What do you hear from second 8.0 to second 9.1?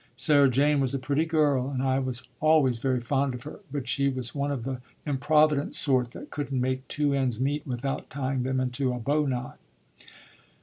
tying them into a